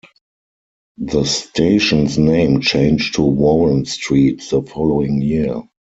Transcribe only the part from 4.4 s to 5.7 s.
the following year.